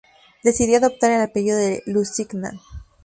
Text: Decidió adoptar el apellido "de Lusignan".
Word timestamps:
Decidió 0.43 0.79
adoptar 0.79 1.11
el 1.11 1.21
apellido 1.21 1.55
"de 1.57 1.83
Lusignan". 1.85 2.59